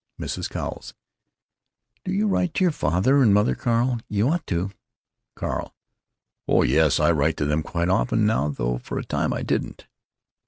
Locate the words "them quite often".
7.45-8.25